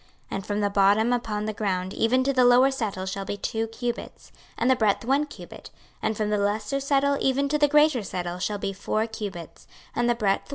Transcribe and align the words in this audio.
26:043:014 0.31 0.31
And 0.37 0.45
from 0.47 0.59
the 0.61 0.69
bottom 0.71 1.13
upon 1.13 1.45
the 1.45 1.53
ground 1.53 1.93
even 1.93 2.23
to 2.23 2.33
the 2.33 2.43
lower 2.43 2.71
settle 2.71 3.05
shall 3.05 3.23
be 3.23 3.37
two 3.37 3.67
cubits, 3.67 4.31
and 4.57 4.67
the 4.67 4.75
breadth 4.75 5.05
one 5.05 5.27
cubit; 5.27 5.69
and 6.01 6.17
from 6.17 6.31
the 6.31 6.39
lesser 6.39 6.79
settle 6.79 7.17
even 7.21 7.47
to 7.49 7.59
the 7.59 7.67
greater 7.67 8.01
settle 8.01 8.39
shall 8.39 8.57
be 8.57 8.73
four 8.73 9.05
cubits, 9.05 9.67
and 9.95 10.09
the 10.09 10.15
breadth 10.15 10.39
one 10.39 10.39
cubit. 10.39 10.49